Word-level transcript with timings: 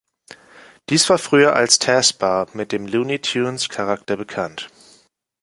Dies 0.89 1.07
war 1.11 1.19
früher 1.19 1.55
als 1.55 1.77
Taz-Bar 1.77 2.47
mit 2.55 2.71
dem 2.71 2.87
Looney 2.87 3.19
Tunes-Charakter 3.19 4.17
bekannt. 4.17 4.67